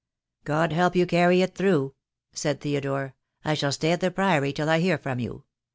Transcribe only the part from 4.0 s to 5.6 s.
the Priory till I hear from you.